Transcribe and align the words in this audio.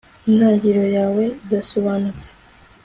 Intangiriro 0.29 0.85
yawe 0.97 1.23
idasobanutse 1.43 2.29